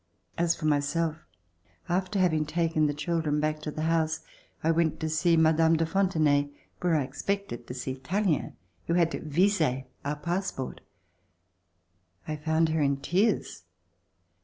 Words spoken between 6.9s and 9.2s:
I expected to see Talllen who had